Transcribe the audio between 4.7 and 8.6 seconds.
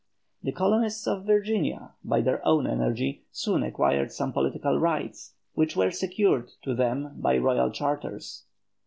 rights, which were secured to them by royal charters.